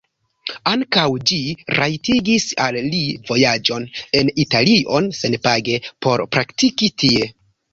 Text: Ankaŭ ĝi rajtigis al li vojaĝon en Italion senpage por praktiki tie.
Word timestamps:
Ankaŭ 0.69 1.01
ĝi 1.31 1.37
rajtigis 1.79 2.47
al 2.65 2.79
li 2.95 3.01
vojaĝon 3.29 3.87
en 4.23 4.33
Italion 4.47 5.11
senpage 5.21 5.79
por 6.07 6.25
praktiki 6.37 6.91
tie. 7.05 7.31